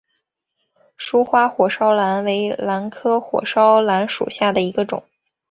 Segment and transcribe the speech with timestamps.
[0.97, 5.03] 疏花火烧兰为兰科火烧兰属下的一个种。